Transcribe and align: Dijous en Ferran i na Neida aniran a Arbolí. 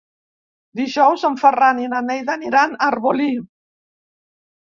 Dijous 0.77 1.25
en 1.29 1.35
Ferran 1.41 1.81
i 1.83 1.89
na 1.91 1.99
Neida 2.05 2.33
aniran 2.37 2.73
a 2.73 2.79
Arbolí. 2.87 3.29